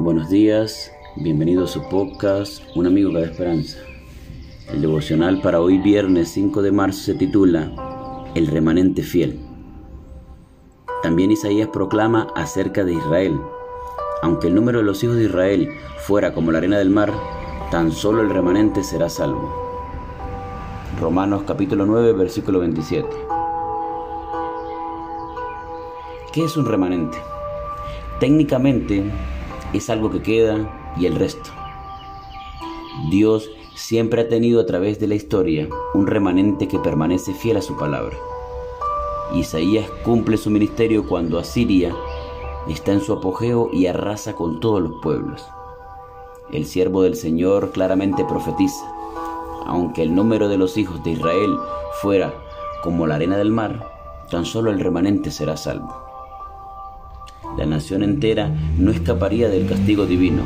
Buenos 0.00 0.30
días, 0.30 0.90
bienvenido 1.14 1.64
a 1.64 1.66
su 1.66 1.86
podcast 1.90 2.62
Un 2.74 2.86
amigo 2.86 3.12
que 3.12 3.20
esperanza. 3.20 3.76
El 4.72 4.80
devocional 4.80 5.42
para 5.42 5.60
hoy 5.60 5.76
viernes 5.76 6.30
5 6.30 6.62
de 6.62 6.72
marzo 6.72 7.00
se 7.02 7.14
titula 7.16 7.70
El 8.34 8.46
remanente 8.46 9.02
fiel. 9.02 9.38
También 11.02 11.32
Isaías 11.32 11.68
proclama 11.68 12.28
acerca 12.34 12.82
de 12.82 12.94
Israel. 12.94 13.38
Aunque 14.22 14.46
el 14.46 14.54
número 14.54 14.78
de 14.78 14.84
los 14.84 15.04
hijos 15.04 15.16
de 15.16 15.24
Israel 15.24 15.68
fuera 15.98 16.32
como 16.32 16.50
la 16.50 16.58
arena 16.58 16.78
del 16.78 16.88
mar, 16.88 17.12
tan 17.70 17.92
solo 17.92 18.22
el 18.22 18.30
remanente 18.30 18.82
será 18.82 19.10
salvo. 19.10 19.54
Romanos 20.98 21.42
capítulo 21.46 21.84
9, 21.84 22.14
versículo 22.14 22.60
27. 22.60 23.06
¿Qué 26.32 26.42
es 26.42 26.56
un 26.56 26.64
remanente? 26.64 27.18
Técnicamente 28.18 29.04
es 29.72 29.90
algo 29.90 30.10
que 30.10 30.22
queda 30.22 30.94
y 30.98 31.06
el 31.06 31.16
resto. 31.16 31.50
Dios 33.10 33.50
siempre 33.74 34.22
ha 34.22 34.28
tenido 34.28 34.60
a 34.60 34.66
través 34.66 34.98
de 34.98 35.06
la 35.06 35.14
historia 35.14 35.68
un 35.94 36.06
remanente 36.06 36.68
que 36.68 36.78
permanece 36.78 37.32
fiel 37.34 37.56
a 37.56 37.62
su 37.62 37.76
palabra. 37.76 38.16
Isaías 39.34 39.88
cumple 40.04 40.36
su 40.36 40.50
ministerio 40.50 41.06
cuando 41.06 41.38
Asiria 41.38 41.94
está 42.68 42.92
en 42.92 43.00
su 43.00 43.12
apogeo 43.12 43.70
y 43.72 43.86
arrasa 43.86 44.34
con 44.34 44.60
todos 44.60 44.82
los 44.82 44.92
pueblos. 45.00 45.46
El 46.52 46.66
siervo 46.66 47.02
del 47.02 47.14
Señor 47.14 47.70
claramente 47.70 48.24
profetiza, 48.24 48.84
aunque 49.66 50.02
el 50.02 50.14
número 50.14 50.48
de 50.48 50.58
los 50.58 50.76
hijos 50.76 51.02
de 51.04 51.12
Israel 51.12 51.56
fuera 52.02 52.34
como 52.82 53.06
la 53.06 53.14
arena 53.14 53.36
del 53.36 53.50
mar, 53.50 53.88
tan 54.30 54.44
solo 54.44 54.70
el 54.70 54.80
remanente 54.80 55.30
será 55.30 55.56
salvo 55.56 56.09
la 57.56 57.66
nación 57.66 58.02
entera 58.02 58.48
no 58.78 58.90
escaparía 58.90 59.48
del 59.48 59.66
castigo 59.66 60.06
divino, 60.06 60.42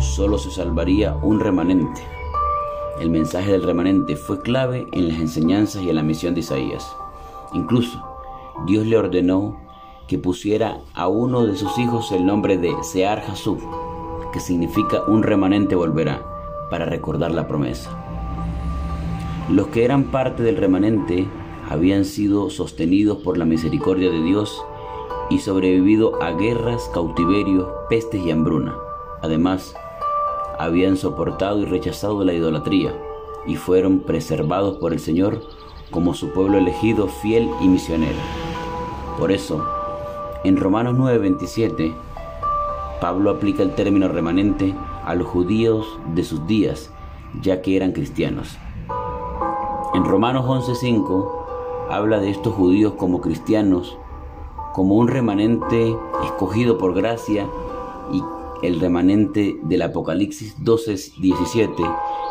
solo 0.00 0.38
se 0.38 0.50
salvaría 0.50 1.14
un 1.14 1.40
remanente. 1.40 2.02
El 3.00 3.10
mensaje 3.10 3.52
del 3.52 3.62
remanente 3.62 4.16
fue 4.16 4.40
clave 4.40 4.86
en 4.92 5.08
las 5.08 5.18
enseñanzas 5.18 5.82
y 5.82 5.90
en 5.90 5.96
la 5.96 6.02
misión 6.02 6.34
de 6.34 6.40
Isaías. 6.40 6.94
Incluso, 7.54 8.02
Dios 8.66 8.86
le 8.86 8.98
ordenó 8.98 9.58
que 10.06 10.18
pusiera 10.18 10.78
a 10.94 11.08
uno 11.08 11.46
de 11.46 11.56
sus 11.56 11.78
hijos 11.78 12.12
el 12.12 12.26
nombre 12.26 12.58
de 12.58 12.74
Sear 12.82 13.22
Jasub, 13.22 13.58
que 14.32 14.40
significa 14.40 15.02
un 15.06 15.22
remanente 15.22 15.74
volverá, 15.74 16.22
para 16.70 16.84
recordar 16.84 17.32
la 17.32 17.48
promesa. 17.48 17.90
Los 19.48 19.68
que 19.68 19.84
eran 19.84 20.04
parte 20.04 20.42
del 20.42 20.56
remanente 20.56 21.26
habían 21.68 22.04
sido 22.04 22.50
sostenidos 22.50 23.18
por 23.18 23.38
la 23.38 23.44
misericordia 23.44 24.10
de 24.10 24.22
Dios 24.22 24.62
y 25.30 25.38
sobrevivido 25.38 26.20
a 26.22 26.32
guerras, 26.32 26.90
cautiverios, 26.92 27.66
pestes 27.88 28.20
y 28.20 28.30
hambruna. 28.30 28.76
Además, 29.22 29.74
habían 30.58 30.96
soportado 30.96 31.60
y 31.60 31.64
rechazado 31.64 32.22
la 32.24 32.34
idolatría 32.34 32.92
y 33.46 33.56
fueron 33.56 34.00
preservados 34.00 34.76
por 34.78 34.92
el 34.92 34.98
Señor 34.98 35.40
como 35.90 36.14
su 36.14 36.30
pueblo 36.30 36.58
elegido, 36.58 37.08
fiel 37.08 37.48
y 37.60 37.68
misionero. 37.68 38.18
Por 39.18 39.32
eso, 39.32 39.64
en 40.44 40.56
Romanos 40.56 40.94
9:27, 40.98 41.94
Pablo 43.00 43.30
aplica 43.30 43.62
el 43.62 43.74
término 43.74 44.08
remanente 44.08 44.74
a 45.04 45.14
los 45.14 45.26
judíos 45.26 45.86
de 46.14 46.24
sus 46.24 46.46
días, 46.46 46.92
ya 47.40 47.62
que 47.62 47.76
eran 47.76 47.92
cristianos. 47.92 48.58
En 49.94 50.04
Romanos 50.04 50.44
11:5 50.46 51.88
habla 51.88 52.20
de 52.20 52.30
estos 52.30 52.54
judíos 52.54 52.94
como 52.94 53.20
cristianos 53.20 53.96
como 54.72 54.94
un 54.94 55.08
remanente 55.08 55.96
escogido 56.24 56.78
por 56.78 56.94
gracia 56.94 57.48
y 58.12 58.22
el 58.66 58.80
remanente 58.80 59.58
del 59.62 59.82
Apocalipsis 59.82 60.56
12:17 60.62 61.72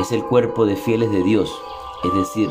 es 0.00 0.12
el 0.12 0.22
cuerpo 0.24 0.64
de 0.64 0.76
fieles 0.76 1.10
de 1.10 1.22
Dios, 1.22 1.52
es 2.04 2.14
decir, 2.14 2.48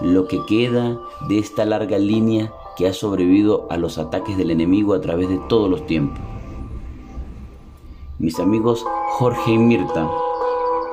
lo 0.00 0.26
que 0.26 0.44
queda 0.46 0.98
de 1.28 1.38
esta 1.38 1.64
larga 1.64 1.98
línea 1.98 2.52
que 2.76 2.86
ha 2.86 2.92
sobrevivido 2.92 3.66
a 3.70 3.76
los 3.76 3.98
ataques 3.98 4.36
del 4.36 4.50
enemigo 4.50 4.94
a 4.94 5.00
través 5.00 5.28
de 5.28 5.38
todos 5.48 5.70
los 5.70 5.86
tiempos. 5.86 6.20
Mis 8.18 8.38
amigos 8.40 8.84
Jorge 9.12 9.52
y 9.52 9.58
Mirta 9.58 10.10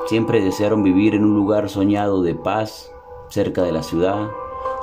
siempre 0.07 0.41
desearon 0.41 0.83
vivir 0.83 1.16
en 1.16 1.23
un 1.23 1.35
lugar 1.35 1.69
soñado 1.69 2.22
de 2.22 2.35
paz, 2.35 2.91
cerca 3.29 3.63
de 3.63 3.72
la 3.72 3.83
ciudad, 3.83 4.29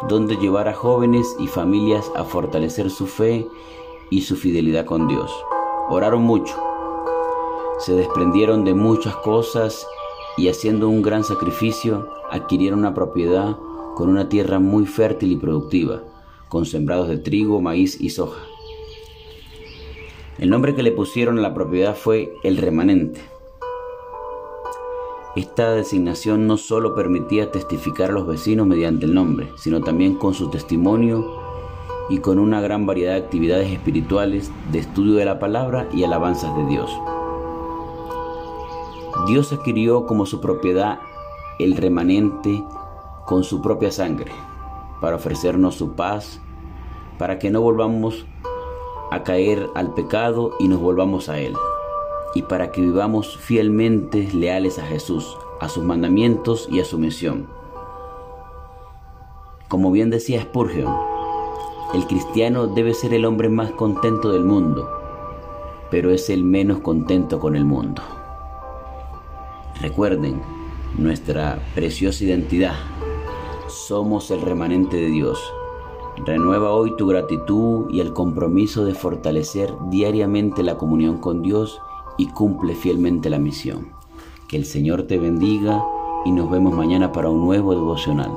donde 0.08 0.36
llevar 0.36 0.68
a 0.68 0.74
jóvenes 0.74 1.36
y 1.38 1.46
familias 1.46 2.10
a 2.14 2.24
fortalecer 2.24 2.90
su 2.90 3.06
fe 3.06 3.46
y 4.10 4.22
su 4.22 4.36
fidelidad 4.36 4.84
con 4.84 5.08
Dios. 5.08 5.32
Oraron 5.88 6.22
mucho, 6.22 6.54
se 7.78 7.94
desprendieron 7.94 8.64
de 8.64 8.74
muchas 8.74 9.16
cosas 9.16 9.86
y 10.36 10.48
haciendo 10.48 10.88
un 10.88 11.02
gran 11.02 11.24
sacrificio 11.24 12.08
adquirieron 12.30 12.80
una 12.80 12.94
propiedad 12.94 13.56
con 13.94 14.08
una 14.08 14.28
tierra 14.28 14.58
muy 14.58 14.86
fértil 14.86 15.32
y 15.32 15.36
productiva, 15.36 16.02
con 16.48 16.66
sembrados 16.66 17.08
de 17.08 17.18
trigo, 17.18 17.60
maíz 17.60 18.00
y 18.00 18.10
soja. 18.10 18.42
El 20.38 20.50
nombre 20.50 20.74
que 20.74 20.82
le 20.82 20.92
pusieron 20.92 21.38
a 21.38 21.42
la 21.42 21.54
propiedad 21.54 21.96
fue 21.96 22.34
el 22.42 22.58
remanente 22.58 23.35
esta 25.36 25.72
designación 25.72 26.46
no 26.46 26.56
solo 26.56 26.94
permitía 26.94 27.50
testificar 27.50 28.08
a 28.08 28.14
los 28.14 28.26
vecinos 28.26 28.66
mediante 28.66 29.04
el 29.04 29.12
nombre, 29.12 29.52
sino 29.56 29.82
también 29.82 30.14
con 30.14 30.32
su 30.32 30.48
testimonio 30.48 31.26
y 32.08 32.20
con 32.20 32.38
una 32.38 32.62
gran 32.62 32.86
variedad 32.86 33.12
de 33.12 33.18
actividades 33.18 33.70
espirituales, 33.70 34.50
de 34.72 34.78
estudio 34.78 35.16
de 35.16 35.26
la 35.26 35.38
palabra 35.38 35.90
y 35.92 36.04
alabanzas 36.04 36.56
de 36.56 36.64
Dios. 36.64 36.90
Dios 39.26 39.52
adquirió 39.52 40.06
como 40.06 40.24
su 40.24 40.40
propiedad 40.40 41.00
el 41.58 41.76
remanente 41.76 42.64
con 43.26 43.44
su 43.44 43.60
propia 43.60 43.92
sangre, 43.92 44.32
para 45.02 45.16
ofrecernos 45.16 45.74
su 45.74 45.92
paz, 45.92 46.40
para 47.18 47.38
que 47.38 47.50
no 47.50 47.60
volvamos 47.60 48.24
a 49.10 49.22
caer 49.22 49.68
al 49.74 49.92
pecado 49.92 50.52
y 50.58 50.68
nos 50.68 50.80
volvamos 50.80 51.28
a 51.28 51.38
Él 51.38 51.54
y 52.36 52.42
para 52.42 52.70
que 52.70 52.82
vivamos 52.82 53.38
fielmente 53.38 54.28
leales 54.34 54.78
a 54.78 54.84
Jesús, 54.84 55.38
a 55.58 55.70
sus 55.70 55.82
mandamientos 55.82 56.68
y 56.70 56.80
a 56.80 56.84
su 56.84 56.98
misión. 56.98 57.46
Como 59.68 59.90
bien 59.90 60.10
decía 60.10 60.42
Spurgeon, 60.42 60.94
el 61.94 62.06
cristiano 62.06 62.66
debe 62.66 62.92
ser 62.92 63.14
el 63.14 63.24
hombre 63.24 63.48
más 63.48 63.70
contento 63.70 64.32
del 64.32 64.44
mundo, 64.44 64.86
pero 65.90 66.10
es 66.10 66.28
el 66.28 66.44
menos 66.44 66.80
contento 66.80 67.40
con 67.40 67.56
el 67.56 67.64
mundo. 67.64 68.02
Recuerden 69.80 70.42
nuestra 70.98 71.58
preciosa 71.74 72.22
identidad. 72.22 72.74
Somos 73.66 74.30
el 74.30 74.42
remanente 74.42 74.98
de 74.98 75.06
Dios. 75.06 75.40
Renueva 76.26 76.72
hoy 76.72 76.94
tu 76.96 77.06
gratitud 77.06 77.88
y 77.88 78.00
el 78.00 78.12
compromiso 78.12 78.84
de 78.84 78.94
fortalecer 78.94 79.72
diariamente 79.88 80.62
la 80.62 80.76
comunión 80.76 81.16
con 81.16 81.40
Dios 81.40 81.80
y 82.18 82.26
cumple 82.26 82.74
fielmente 82.74 83.30
la 83.30 83.38
misión. 83.38 83.88
Que 84.48 84.56
el 84.56 84.64
Señor 84.64 85.04
te 85.04 85.18
bendiga 85.18 85.84
y 86.24 86.32
nos 86.32 86.50
vemos 86.50 86.74
mañana 86.74 87.12
para 87.12 87.30
un 87.30 87.44
nuevo 87.44 87.74
devocional. 87.74 88.32